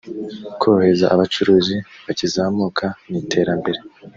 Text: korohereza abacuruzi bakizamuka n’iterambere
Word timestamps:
korohereza 0.59 1.05
abacuruzi 1.13 1.75
bakizamuka 2.05 2.85
n’iterambere 3.09 3.79